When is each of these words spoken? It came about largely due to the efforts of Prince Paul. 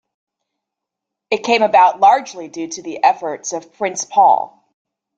It 1.29 1.43
came 1.43 1.61
about 1.61 1.99
largely 1.99 2.47
due 2.47 2.69
to 2.69 2.81
the 2.81 3.03
efforts 3.03 3.53
of 3.53 3.71
Prince 3.73 4.03
Paul. 4.03 4.65